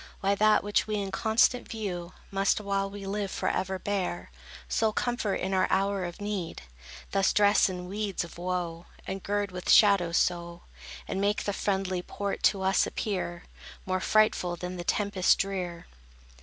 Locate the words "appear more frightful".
12.87-14.55